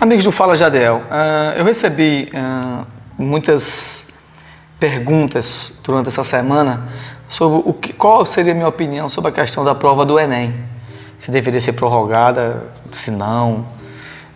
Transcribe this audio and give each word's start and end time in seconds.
Amigos 0.00 0.24
do 0.24 0.32
Fala 0.32 0.56
Jadel, 0.56 1.02
uh, 1.10 1.58
eu 1.58 1.62
recebi 1.62 2.32
uh, 2.32 2.86
muitas 3.18 4.14
perguntas 4.78 5.78
durante 5.84 6.08
essa 6.08 6.24
semana 6.24 6.88
sobre 7.28 7.68
o 7.68 7.74
que, 7.74 7.92
qual 7.92 8.24
seria 8.24 8.52
a 8.52 8.54
minha 8.54 8.66
opinião 8.66 9.10
sobre 9.10 9.28
a 9.28 9.34
questão 9.34 9.62
da 9.62 9.74
prova 9.74 10.06
do 10.06 10.18
Enem. 10.18 10.54
Se 11.18 11.30
deveria 11.30 11.60
ser 11.60 11.74
prorrogada, 11.74 12.62
se 12.90 13.10
não, 13.10 13.68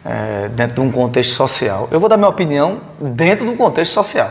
é, 0.04 0.50
dentro 0.50 0.74
de 0.74 0.80
um 0.82 0.92
contexto 0.92 1.32
social. 1.32 1.88
Eu 1.90 1.98
vou 1.98 2.10
dar 2.10 2.18
minha 2.18 2.28
opinião 2.28 2.82
dentro 3.00 3.46
de 3.46 3.50
um 3.50 3.56
contexto 3.56 3.94
social. 3.94 4.30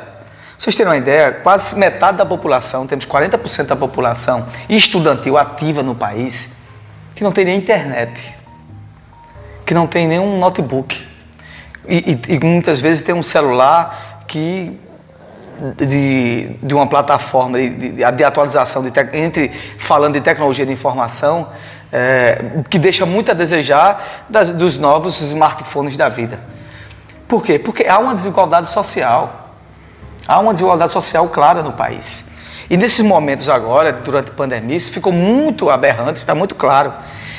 vocês 0.55 0.75
terem 0.75 0.91
uma 0.91 0.97
ideia, 0.97 1.31
quase 1.31 1.75
metade 1.79 2.15
da 2.15 2.27
população, 2.27 2.85
temos 2.85 3.07
40% 3.07 3.65
da 3.65 3.75
população 3.75 4.47
estudantil 4.69 5.35
ativa 5.35 5.81
no 5.81 5.95
país, 5.95 6.57
que 7.15 7.23
não 7.23 7.31
tem 7.31 7.43
nem 7.43 7.57
internet, 7.57 8.35
que 9.65 9.73
não 9.73 9.87
tem 9.87 10.07
nenhum 10.07 10.37
notebook 10.37 11.11
e, 11.87 12.19
e, 12.29 12.35
e 12.35 12.39
muitas 12.39 12.79
vezes 12.79 13.03
tem 13.03 13.13
um 13.13 13.23
celular 13.23 14.23
que 14.27 14.79
de, 15.77 16.55
de 16.61 16.73
uma 16.73 16.87
plataforma 16.87 17.57
de, 17.57 17.69
de, 17.69 18.11
de 18.11 18.23
atualização 18.23 18.83
de 18.83 18.91
entre 19.13 19.51
falando 19.77 20.13
de 20.13 20.21
tecnologia 20.21 20.65
de 20.65 20.71
informação 20.71 21.47
é, 21.91 22.43
que 22.69 22.79
deixa 22.79 23.05
muito 23.05 23.29
a 23.29 23.33
desejar 23.35 24.25
das, 24.27 24.49
dos 24.51 24.77
novos 24.77 25.21
smartphones 25.21 25.95
da 25.95 26.09
vida. 26.09 26.39
Por 27.27 27.43
quê? 27.43 27.59
Porque 27.59 27.85
há 27.87 27.99
uma 27.99 28.13
desigualdade 28.13 28.69
social. 28.69 29.51
Há 30.27 30.39
uma 30.39 30.53
desigualdade 30.53 30.91
social 30.91 31.27
clara 31.29 31.61
no 31.61 31.73
país. 31.73 32.25
E 32.69 32.77
nesses 32.77 33.01
momentos 33.01 33.49
agora, 33.49 33.93
durante 33.93 34.31
a 34.31 34.33
pandemia, 34.33 34.75
isso 34.75 34.91
ficou 34.91 35.11
muito 35.11 35.69
aberrante, 35.69 36.17
está 36.17 36.33
muito 36.33 36.55
claro. 36.55 36.93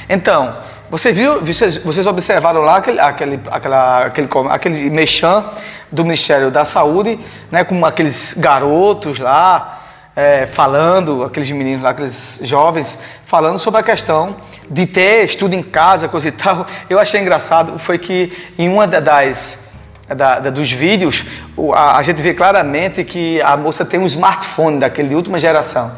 Então, 0.09 0.57
você 0.95 1.11
viu, 1.11 1.41
vocês, 1.45 1.77
vocês 1.79 2.07
observaram 2.07 2.61
lá 2.61 2.77
aquele, 2.77 3.01
aquele, 3.01 3.41
aquela, 3.51 4.05
aquele, 4.05 4.29
aquele 4.49 4.91
mechan 4.91 5.45
do 5.91 6.05
Ministério 6.05 6.53
da 6.53 6.65
Saúde, 6.65 7.19
né, 7.51 7.65
com 7.65 7.85
aqueles 7.85 8.35
garotos 8.39 9.19
lá, 9.19 9.83
é, 10.15 10.47
falando, 10.47 11.25
aqueles 11.25 11.51
meninos 11.51 11.83
lá, 11.83 11.91
aqueles 11.91 12.43
jovens, 12.45 13.01
falando 13.27 13.59
sobre 13.59 13.81
a 13.81 13.83
questão 13.83 14.37
de 14.71 14.87
ter 14.87 15.25
estudo 15.25 15.55
em 15.55 15.65
casa, 15.65 16.07
coisa 16.07 16.29
e 16.29 16.33
tal. 16.33 16.65
Eu 16.89 17.01
achei 17.01 17.21
engraçado, 17.21 17.77
foi 17.77 17.99
que 17.99 18.33
em 18.57 18.69
uma 18.69 18.87
das, 18.87 19.73
da, 20.07 20.39
da, 20.39 20.51
dos 20.51 20.71
vídeos, 20.71 21.25
a, 21.75 21.99
a 21.99 22.03
gente 22.05 22.23
vê 22.23 22.35
claramente 22.35 23.03
que 23.03 23.43
a 23.43 23.57
moça 23.57 23.85
tem 23.85 23.99
um 23.99 24.07
smartphone 24.07 24.79
daquele 24.79 25.09
de 25.09 25.17
última 25.17 25.41
geração. 25.41 25.91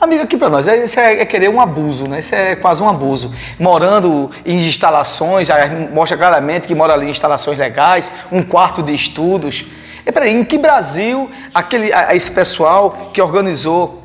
Amigo, 0.00 0.24
aqui 0.24 0.36
para 0.36 0.50
nós, 0.50 0.66
isso 0.66 0.98
é, 0.98 1.20
é, 1.20 1.24
querer 1.24 1.48
um 1.48 1.60
abuso, 1.60 2.06
né? 2.08 2.18
Isso 2.18 2.34
é 2.34 2.56
quase 2.56 2.82
um 2.82 2.88
abuso. 2.88 3.32
Morando 3.58 4.30
em 4.44 4.58
instalações, 4.58 5.48
mostra 5.92 6.18
claramente 6.18 6.66
que 6.66 6.74
mora 6.74 6.92
ali 6.92 7.06
em 7.06 7.10
instalações 7.10 7.56
legais, 7.56 8.10
um 8.30 8.42
quarto 8.42 8.82
de 8.82 8.92
estudos. 8.92 9.64
E 10.04 10.12
peraí, 10.12 10.34
em 10.34 10.44
que 10.44 10.58
Brasil 10.58 11.30
aquele, 11.54 11.90
esse 12.12 12.30
pessoal 12.30 12.90
que 13.12 13.22
organizou 13.22 14.02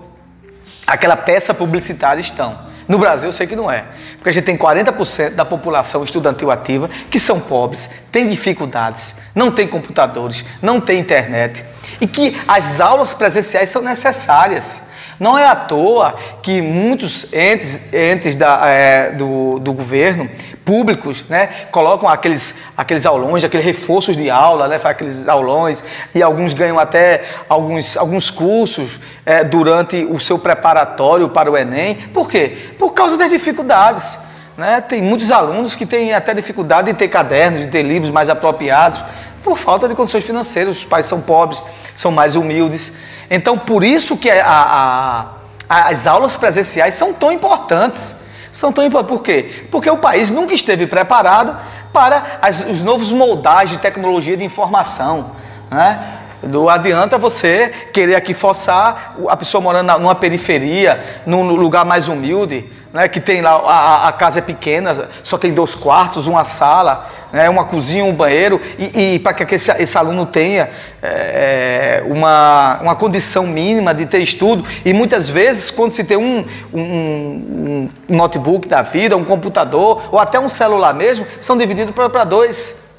aquela 0.87 1.17
peça 1.17 1.53
publicitária 1.53 2.21
estão? 2.21 2.69
No 2.87 2.97
Brasil 2.97 3.29
eu 3.29 3.33
sei 3.33 3.45
que 3.45 3.55
não 3.55 3.69
é. 3.69 3.85
Porque 4.15 4.29
a 4.29 4.33
gente 4.33 4.45
tem 4.45 4.57
40% 4.57 5.35
da 5.35 5.45
população 5.45 6.03
estudantil 6.03 6.49
ativa 6.49 6.89
que 7.09 7.19
são 7.19 7.39
pobres, 7.39 7.89
têm 8.11 8.27
dificuldades, 8.27 9.17
não 9.35 9.51
tem 9.51 9.67
computadores, 9.67 10.45
não 10.61 10.79
tem 10.79 10.99
internet. 10.99 11.65
E 11.99 12.07
que 12.07 12.39
as 12.47 12.79
aulas 12.79 13.13
presenciais 13.13 13.69
são 13.69 13.81
necessárias. 13.81 14.88
Não 15.19 15.37
é 15.37 15.45
à 15.45 15.55
toa 15.55 16.15
que 16.41 16.61
muitos 16.61 17.31
entes, 17.33 17.93
entes 17.93 18.35
da, 18.35 18.67
é, 18.67 19.11
do, 19.11 19.59
do 19.59 19.73
governo, 19.73 20.29
públicos, 20.63 21.25
né, 21.27 21.49
colocam 21.71 22.07
aqueles, 22.07 22.55
aqueles 22.77 23.05
aulões, 23.05 23.43
aqueles 23.43 23.65
reforços 23.65 24.15
de 24.15 24.29
aula, 24.29 24.67
né, 24.67 24.77
faz 24.77 24.95
aqueles 24.95 25.27
aulões, 25.27 25.83
e 26.13 26.21
alguns 26.21 26.53
ganham 26.53 26.77
até 26.77 27.23
alguns, 27.49 27.97
alguns 27.97 28.29
cursos 28.29 28.99
é, 29.25 29.43
durante 29.43 30.05
o 30.09 30.19
seu 30.19 30.37
preparatório 30.37 31.27
para 31.27 31.51
o 31.51 31.57
Enem. 31.57 31.95
Por 32.13 32.29
quê? 32.29 32.69
Por 32.77 32.93
causa 32.93 33.17
das 33.17 33.31
dificuldades. 33.31 34.19
Né? 34.55 34.79
Tem 34.81 35.01
muitos 35.01 35.31
alunos 35.31 35.73
que 35.73 35.85
têm 35.85 36.13
até 36.13 36.33
dificuldade 36.33 36.91
de 36.91 36.97
ter 36.97 37.07
cadernos, 37.07 37.61
de 37.61 37.67
ter 37.67 37.81
livros 37.81 38.11
mais 38.11 38.29
apropriados, 38.29 39.03
por 39.49 39.57
falta 39.57 39.87
de 39.87 39.95
condições 39.95 40.23
financeiras. 40.23 40.77
Os 40.77 40.85
pais 40.85 41.07
são 41.07 41.21
pobres, 41.21 41.61
são 41.95 42.11
mais 42.11 42.35
humildes. 42.35 42.93
Então, 43.31 43.57
por 43.57 43.83
isso 43.83 44.15
que 44.15 44.29
a, 44.29 44.45
a, 45.67 45.89
as 45.89 46.05
aulas 46.05 46.37
presenciais 46.37 46.93
são 46.93 47.13
tão 47.13 47.31
importantes. 47.31 48.15
São 48.51 48.71
tão 48.71 48.83
importantes. 48.85 49.17
Por 49.17 49.23
quê? 49.23 49.65
Porque 49.71 49.89
o 49.89 49.97
país 49.97 50.29
nunca 50.29 50.53
esteve 50.53 50.85
preparado 50.85 51.57
para 51.91 52.37
as, 52.43 52.63
os 52.63 52.83
novos 52.83 53.11
moldagens 53.11 53.71
de 53.71 53.77
tecnologia 53.79 54.37
de 54.37 54.43
informação. 54.43 55.31
Né? 55.71 56.17
Não 56.43 56.69
adianta 56.69 57.17
você 57.17 57.69
querer 57.91 58.15
aqui 58.15 58.35
forçar 58.35 59.15
a 59.27 59.35
pessoa 59.35 59.61
morando 59.61 59.97
numa 59.99 60.15
periferia, 60.15 61.21
num 61.25 61.43
lugar 61.55 61.83
mais 61.85 62.07
humilde, 62.07 62.69
né, 62.93 63.07
que 63.07 63.19
tem 63.19 63.41
lá, 63.41 63.51
a, 63.51 64.07
a, 64.07 64.11
casa 64.11 64.39
é 64.39 64.41
pequena, 64.41 65.09
só 65.21 65.37
tem 65.37 65.53
dois 65.53 65.75
quartos, 65.75 66.27
uma 66.27 66.45
sala, 66.45 67.07
né, 67.31 67.49
uma 67.49 67.65
cozinha, 67.65 68.03
um 68.03 68.13
banheiro, 68.13 68.59
e, 68.77 69.15
e 69.15 69.19
para 69.19 69.33
que 69.33 69.55
esse, 69.55 69.71
esse, 69.71 69.97
aluno 69.97 70.25
tenha 70.25 70.69
é, 71.01 72.03
uma, 72.05 72.79
uma 72.81 72.95
condição 72.95 73.45
mínima 73.47 73.93
de 73.93 74.05
ter 74.05 74.19
estudo, 74.19 74.63
e 74.83 74.93
muitas 74.93 75.29
vezes, 75.29 75.71
quando 75.71 75.93
se 75.93 76.03
tem 76.03 76.17
um, 76.17 76.45
um, 76.73 77.89
um 78.09 78.15
notebook 78.15 78.67
da 78.67 78.81
vida, 78.81 79.15
um 79.15 79.25
computador, 79.25 80.09
ou 80.11 80.19
até 80.19 80.39
um 80.39 80.49
celular 80.49 80.93
mesmo, 80.93 81.25
são 81.39 81.57
divididos 81.57 81.93
para 81.93 82.23
dois. 82.23 82.89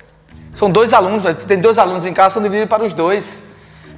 São 0.55 0.71
dois 0.71 0.93
alunos, 0.93 1.23
tem 1.45 1.59
dois 1.59 1.79
alunos 1.79 2.05
em 2.05 2.13
casa, 2.13 2.35
são 2.35 2.43
divididos 2.43 2.69
para 2.69 2.85
os 2.85 2.93
dois. 2.93 3.51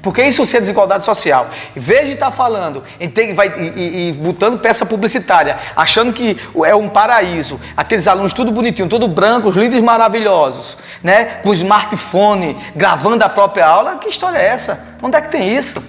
Porque 0.02 0.20
isso 0.24 0.42
é 0.42 0.60
desigualdade 0.60 1.04
social. 1.04 1.48
Em 1.76 1.80
vez 1.80 2.06
de 2.06 2.14
estar 2.14 2.26
tá 2.26 2.32
falando 2.32 2.82
tem, 3.14 3.34
vai, 3.34 3.48
e, 3.48 3.80
e, 3.80 4.08
e, 4.08 4.12
botando 4.14 4.58
peça 4.58 4.84
publicitária, 4.84 5.56
achando 5.76 6.12
que 6.12 6.36
é 6.64 6.74
um 6.74 6.88
paraíso, 6.88 7.60
aqueles 7.76 8.08
alunos 8.08 8.32
tudo 8.32 8.50
bonitinho, 8.50 8.88
tudo 8.88 9.06
brancos, 9.06 9.54
lindos 9.54 9.78
e 9.78 9.82
maravilhosos, 9.82 10.76
né? 11.02 11.36
com 11.42 11.52
smartphone, 11.52 12.58
gravando 12.74 13.24
a 13.24 13.28
própria 13.28 13.66
aula, 13.66 13.96
que 13.96 14.08
história 14.08 14.38
é 14.38 14.46
essa? 14.46 14.96
Onde 15.00 15.16
é 15.16 15.20
que 15.20 15.30
tem 15.30 15.56
isso? 15.56 15.80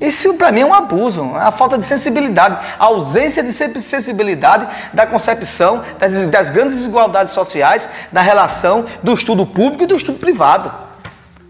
Isso 0.00 0.34
para 0.34 0.50
mim 0.50 0.62
é 0.62 0.66
um 0.66 0.74
abuso, 0.74 1.32
é 1.36 1.44
a 1.44 1.52
falta 1.52 1.78
de 1.78 1.86
sensibilidade, 1.86 2.58
a 2.78 2.86
ausência 2.86 3.42
de 3.42 3.52
sensibilidade 3.52 4.66
da 4.92 5.06
concepção 5.06 5.84
das, 5.98 6.26
das 6.26 6.50
grandes 6.50 6.78
desigualdades 6.78 7.32
sociais, 7.32 7.88
da 8.10 8.20
relação 8.20 8.86
do 9.02 9.14
estudo 9.14 9.46
público 9.46 9.84
e 9.84 9.86
do 9.86 9.94
estudo 9.94 10.18
privado. 10.18 10.72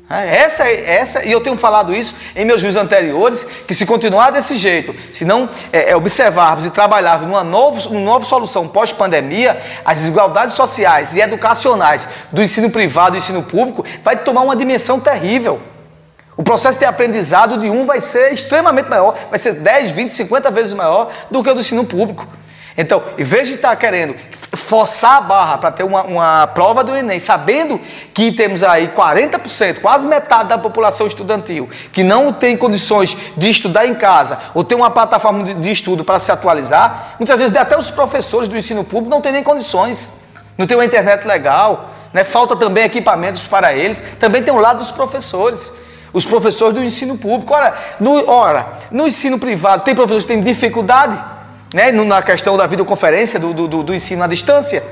É, 0.08 0.36
essa, 0.36 0.68
essa, 0.68 1.24
e 1.24 1.32
eu 1.32 1.40
tenho 1.40 1.56
falado 1.56 1.94
isso 1.94 2.14
em 2.36 2.44
meus 2.44 2.60
vídeos 2.60 2.76
anteriores, 2.76 3.44
que 3.66 3.74
se 3.74 3.86
continuar 3.86 4.30
desse 4.30 4.54
jeito, 4.54 4.94
se 5.10 5.24
não 5.24 5.48
é, 5.72 5.92
é, 5.92 5.96
observarmos 5.96 6.66
e 6.66 6.70
trabalharmos 6.70 7.26
numa, 7.26 7.42
novo, 7.42 7.88
numa 7.88 8.04
nova 8.04 8.24
solução 8.24 8.68
pós-pandemia, 8.68 9.58
as 9.82 10.00
desigualdades 10.00 10.54
sociais 10.54 11.14
e 11.14 11.20
educacionais 11.20 12.06
do 12.30 12.42
ensino 12.42 12.68
privado 12.70 13.16
e 13.16 13.18
ensino 13.18 13.42
público 13.42 13.82
vai 14.02 14.16
tomar 14.16 14.42
uma 14.42 14.54
dimensão 14.54 15.00
terrível. 15.00 15.60
O 16.36 16.42
processo 16.42 16.78
de 16.78 16.84
aprendizado 16.84 17.58
de 17.58 17.70
um 17.70 17.86
vai 17.86 18.00
ser 18.00 18.32
extremamente 18.32 18.90
maior, 18.90 19.16
vai 19.30 19.38
ser 19.38 19.54
10, 19.54 19.92
20, 19.92 20.10
50 20.12 20.50
vezes 20.50 20.74
maior 20.74 21.10
do 21.30 21.42
que 21.42 21.48
o 21.48 21.54
do 21.54 21.60
ensino 21.60 21.84
público. 21.84 22.28
Então, 22.76 23.02
em 23.16 23.24
vez 23.24 23.48
de 23.48 23.54
estar 23.54 23.74
querendo 23.76 24.16
forçar 24.64 25.18
a 25.18 25.20
barra 25.20 25.58
para 25.58 25.70
ter 25.70 25.84
uma, 25.84 26.02
uma, 26.02 26.46
prova 26.48 26.82
do 26.82 26.96
Enem, 26.96 27.20
sabendo 27.20 27.80
que 28.12 28.32
temos 28.32 28.62
aí 28.62 28.88
40%, 28.88 29.80
quase 29.80 30.06
metade 30.06 30.48
da 30.48 30.58
população 30.58 31.06
estudantil, 31.06 31.68
que 31.92 32.02
não 32.02 32.32
tem 32.32 32.56
condições 32.56 33.16
de 33.36 33.50
estudar 33.50 33.86
em 33.86 33.94
casa 33.94 34.38
ou 34.54 34.64
ter 34.64 34.74
uma 34.74 34.90
plataforma 34.90 35.44
de, 35.44 35.54
de 35.54 35.70
estudo 35.70 36.02
para 36.02 36.18
se 36.18 36.32
atualizar, 36.32 37.16
muitas 37.18 37.36
vezes 37.36 37.54
até 37.54 37.76
os 37.76 37.90
professores 37.90 38.48
do 38.48 38.56
ensino 38.56 38.82
público 38.82 39.10
não 39.10 39.20
têm 39.20 39.32
nem 39.32 39.42
condições, 39.42 40.10
não 40.56 40.66
tem 40.66 40.76
uma 40.76 40.84
internet 40.84 41.26
legal, 41.26 41.90
né? 42.12 42.24
falta 42.24 42.56
também 42.56 42.84
equipamentos 42.84 43.46
para 43.46 43.74
eles, 43.74 44.02
também 44.18 44.42
tem 44.42 44.52
o 44.52 44.58
lado 44.58 44.78
dos 44.78 44.90
professores. 44.90 45.72
Os 46.12 46.24
professores 46.24 46.76
do 46.76 46.84
ensino 46.84 47.18
público. 47.18 47.52
Ora, 47.52 47.76
no, 47.98 48.30
ora, 48.30 48.68
no 48.88 49.04
ensino 49.04 49.36
privado, 49.36 49.82
tem 49.82 49.96
professores 49.96 50.24
que 50.24 50.32
têm 50.32 50.40
dificuldade 50.40 51.33
né, 51.74 51.90
na 51.90 52.22
questão 52.22 52.56
da 52.56 52.68
videoconferência, 52.68 53.38
do, 53.38 53.52
do, 53.52 53.82
do 53.82 53.92
ensino 53.92 54.22
à 54.22 54.28
distância. 54.28 54.82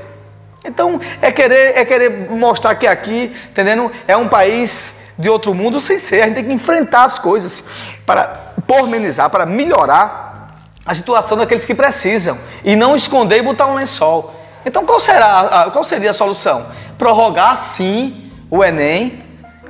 Então, 0.65 0.99
é 1.21 1.31
querer, 1.31 1.77
é 1.77 1.85
querer 1.85 2.29
mostrar 2.29 2.75
que 2.75 2.85
aqui, 2.85 3.33
entendendo, 3.49 3.89
é 4.05 4.17
um 4.17 4.27
país 4.27 5.13
de 5.17 5.29
outro 5.29 5.53
mundo 5.53 5.79
sem 5.79 5.97
ser. 5.97 6.21
A 6.21 6.27
gente 6.27 6.35
tem 6.35 6.43
que 6.43 6.53
enfrentar 6.53 7.05
as 7.05 7.17
coisas 7.17 7.63
para 8.05 8.53
pormenizar, 8.67 9.29
para 9.29 9.45
melhorar 9.45 10.57
a 10.85 10.93
situação 10.93 11.37
daqueles 11.37 11.65
que 11.65 11.73
precisam 11.73 12.37
e 12.65 12.75
não 12.75 12.97
esconder 12.97 13.37
e 13.37 13.41
botar 13.41 13.67
um 13.67 13.75
lençol. 13.75 14.35
Então, 14.65 14.85
qual, 14.85 14.99
será, 14.99 15.69
qual 15.71 15.85
seria 15.85 16.11
a 16.11 16.13
solução? 16.13 16.65
Prorrogar, 16.97 17.55
sim, 17.55 18.29
o 18.49 18.61
Enem, 18.61 19.23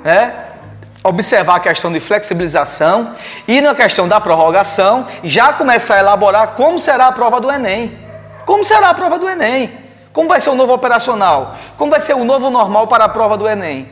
né? 0.04 0.34
Observar 1.04 1.56
a 1.56 1.60
questão 1.60 1.92
de 1.92 2.00
flexibilização 2.00 3.16
e 3.48 3.60
na 3.60 3.76
questão 3.76 4.08
da 4.08 4.22
prorrogação 4.22 5.08
já 5.24 5.52
começar 5.52 5.96
a 5.96 6.00
elaborar 6.00 6.50
como 6.56 6.80
será 6.80 7.08
a 7.08 7.12
prova 7.12 7.42
do 7.42 7.52
Enem. 7.52 8.00
Como 8.46 8.64
será 8.64 8.90
a 8.90 8.94
prova 8.94 9.20
do 9.20 9.28
Enem? 9.28 9.72
Como 10.14 10.30
vai 10.30 10.40
ser 10.40 10.50
o 10.50 10.56
novo 10.56 10.74
operacional? 10.74 11.56
Como 11.78 11.92
vai 11.92 12.00
ser 12.00 12.14
o 12.14 12.24
novo 12.24 12.50
normal 12.50 12.88
para 12.88 13.06
a 13.06 13.10
prova 13.10 13.36
do 13.36 13.48
Enem? 13.48 13.90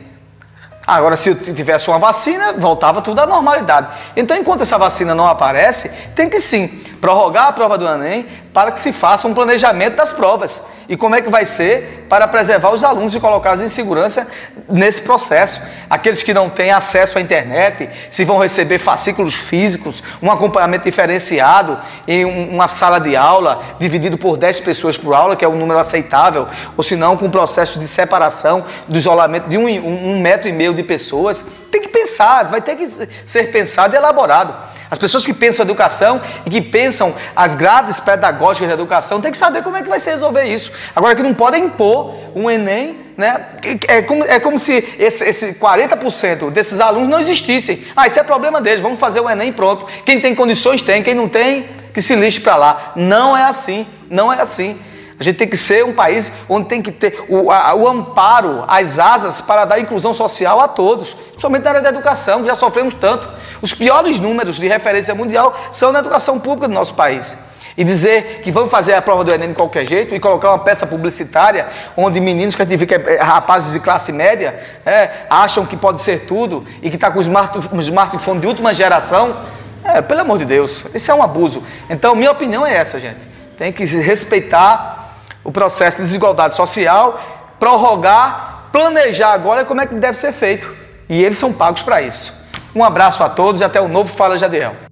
Agora, 0.86 1.16
se 1.16 1.34
tivesse 1.34 1.88
uma 1.88 1.98
vacina, 1.98 2.54
voltava 2.54 3.00
tudo 3.00 3.20
à 3.20 3.26
normalidade. 3.26 3.88
Então, 4.16 4.36
enquanto 4.36 4.62
essa 4.62 4.76
vacina 4.76 5.14
não 5.14 5.26
aparece, 5.26 5.88
tem 6.14 6.28
que 6.28 6.40
sim 6.40 6.82
prorrogar 7.02 7.48
a 7.48 7.52
prova 7.52 7.76
do 7.76 7.84
Enem 7.84 8.24
para 8.54 8.70
que 8.70 8.80
se 8.80 8.92
faça 8.92 9.26
um 9.26 9.34
planejamento 9.34 9.96
das 9.96 10.12
provas. 10.12 10.66
E 10.88 10.96
como 10.96 11.16
é 11.16 11.20
que 11.20 11.28
vai 11.28 11.44
ser 11.44 12.06
para 12.08 12.28
preservar 12.28 12.70
os 12.70 12.84
alunos 12.84 13.12
e 13.12 13.18
colocá-los 13.18 13.60
em 13.60 13.68
segurança 13.68 14.28
nesse 14.68 15.02
processo? 15.02 15.60
Aqueles 15.90 16.22
que 16.22 16.32
não 16.32 16.48
têm 16.48 16.70
acesso 16.70 17.18
à 17.18 17.20
internet, 17.20 17.90
se 18.08 18.24
vão 18.24 18.38
receber 18.38 18.78
fascículos 18.78 19.34
físicos, 19.34 20.00
um 20.22 20.30
acompanhamento 20.30 20.84
diferenciado 20.84 21.76
em 22.06 22.24
uma 22.24 22.68
sala 22.68 23.00
de 23.00 23.16
aula, 23.16 23.60
dividido 23.80 24.16
por 24.16 24.36
10 24.36 24.60
pessoas 24.60 24.96
por 24.96 25.12
aula, 25.12 25.34
que 25.34 25.44
é 25.44 25.48
um 25.48 25.56
número 25.56 25.80
aceitável, 25.80 26.46
ou 26.76 26.84
se 26.84 26.94
não, 26.94 27.16
com 27.16 27.24
um 27.24 27.30
processo 27.30 27.80
de 27.80 27.86
separação, 27.88 28.64
do 28.86 28.96
isolamento 28.96 29.48
de 29.48 29.58
um, 29.58 29.66
um 29.66 30.20
metro 30.20 30.48
e 30.48 30.52
meio 30.52 30.72
de 30.72 30.84
pessoas. 30.84 31.44
Tem 31.72 31.80
que 31.80 31.88
pensar, 31.88 32.44
vai 32.44 32.60
ter 32.60 32.76
que 32.76 32.86
ser 32.86 33.50
pensado 33.50 33.94
e 33.94 33.96
elaborado. 33.96 34.54
As 34.90 34.98
pessoas 34.98 35.24
que 35.24 35.32
pensam 35.32 35.64
educação 35.64 36.20
e 36.44 36.50
que 36.50 36.60
pensam 36.60 37.14
as 37.34 37.54
grades 37.54 37.98
pedagógicas 37.98 38.68
da 38.68 38.74
educação 38.74 39.22
têm 39.22 39.30
que 39.30 39.38
saber 39.38 39.62
como 39.62 39.74
é 39.74 39.82
que 39.82 39.88
vai 39.88 39.98
se 39.98 40.10
resolver 40.10 40.44
isso. 40.44 40.70
Agora 40.94 41.16
que 41.16 41.22
não 41.22 41.32
podem 41.32 41.64
impor 41.64 42.14
um 42.34 42.50
Enem, 42.50 42.98
né? 43.16 43.46
É 43.88 44.02
como, 44.02 44.22
é 44.22 44.38
como 44.38 44.58
se 44.58 44.86
esse, 44.98 45.24
esse 45.24 45.54
40% 45.54 46.50
desses 46.50 46.78
alunos 46.78 47.08
não 47.08 47.18
existissem. 47.18 47.86
Ah, 47.96 48.06
isso 48.06 48.20
é 48.20 48.22
problema 48.22 48.60
deles, 48.60 48.82
vamos 48.82 49.00
fazer 49.00 49.20
o 49.20 49.30
Enem 49.30 49.50
pronto. 49.50 49.86
Quem 50.04 50.20
tem 50.20 50.34
condições 50.34 50.82
tem, 50.82 51.02
quem 51.02 51.14
não 51.14 51.26
tem, 51.26 51.70
que 51.94 52.02
se 52.02 52.14
lixe 52.14 52.38
para 52.38 52.56
lá. 52.56 52.92
Não 52.94 53.34
é 53.34 53.44
assim, 53.44 53.86
não 54.10 54.30
é 54.30 54.42
assim. 54.42 54.78
A 55.22 55.24
gente 55.24 55.36
tem 55.36 55.46
que 55.46 55.56
ser 55.56 55.84
um 55.84 55.92
país 55.92 56.32
onde 56.48 56.66
tem 56.66 56.82
que 56.82 56.90
ter 56.90 57.24
o, 57.28 57.48
a, 57.52 57.72
o 57.76 57.86
amparo, 57.86 58.64
as 58.66 58.98
asas 58.98 59.40
para 59.40 59.64
dar 59.64 59.78
inclusão 59.78 60.12
social 60.12 60.58
a 60.58 60.66
todos, 60.66 61.14
principalmente 61.14 61.62
na 61.62 61.70
área 61.70 61.80
da 61.80 61.90
educação, 61.90 62.40
que 62.40 62.48
já 62.48 62.56
sofremos 62.56 62.92
tanto. 62.92 63.30
Os 63.62 63.72
piores 63.72 64.18
números 64.18 64.56
de 64.56 64.66
referência 64.66 65.14
mundial 65.14 65.56
são 65.70 65.92
na 65.92 66.00
educação 66.00 66.40
pública 66.40 66.66
do 66.66 66.74
nosso 66.74 66.94
país. 66.94 67.38
E 67.76 67.84
dizer 67.84 68.40
que 68.42 68.50
vamos 68.50 68.68
fazer 68.68 68.94
a 68.94 69.00
prova 69.00 69.22
do 69.22 69.32
Enem 69.32 69.50
de 69.50 69.54
qualquer 69.54 69.86
jeito 69.86 70.12
e 70.12 70.18
colocar 70.18 70.48
uma 70.50 70.58
peça 70.58 70.88
publicitária 70.88 71.68
onde 71.96 72.20
meninos 72.20 72.56
que 72.56 72.62
a 72.62 72.64
gente 72.64 72.76
vê 72.76 72.84
que 72.84 72.96
é, 72.96 73.14
é 73.14 73.22
rapazes 73.22 73.70
de 73.70 73.78
classe 73.78 74.10
média 74.10 74.58
é, 74.84 75.08
acham 75.30 75.64
que 75.64 75.76
pode 75.76 76.00
ser 76.00 76.26
tudo 76.26 76.64
e 76.82 76.90
que 76.90 76.96
está 76.96 77.12
com 77.12 77.20
um 77.20 77.80
smartphone 77.80 78.40
de 78.40 78.46
última 78.48 78.74
geração, 78.74 79.36
é, 79.84 80.02
pelo 80.02 80.22
amor 80.22 80.38
de 80.38 80.46
Deus, 80.46 80.84
isso 80.92 81.12
é 81.12 81.14
um 81.14 81.22
abuso. 81.22 81.62
Então, 81.88 82.16
minha 82.16 82.32
opinião 82.32 82.66
é 82.66 82.74
essa, 82.74 82.98
gente. 82.98 83.20
Tem 83.56 83.72
que 83.72 83.84
respeitar 83.84 85.01
o 85.44 85.50
processo 85.50 85.98
de 85.98 86.04
desigualdade 86.04 86.54
social, 86.54 87.20
prorrogar, 87.58 88.68
planejar 88.72 89.32
agora 89.32 89.64
como 89.64 89.80
é 89.80 89.86
que 89.86 89.94
deve 89.94 90.16
ser 90.16 90.32
feito. 90.32 90.74
E 91.08 91.22
eles 91.22 91.38
são 91.38 91.52
pagos 91.52 91.82
para 91.82 92.02
isso. 92.02 92.42
Um 92.74 92.82
abraço 92.82 93.22
a 93.22 93.28
todos 93.28 93.60
e 93.60 93.64
até 93.64 93.80
o 93.80 93.88
novo 93.88 94.14
Fala 94.14 94.38
Jadiel. 94.38 94.91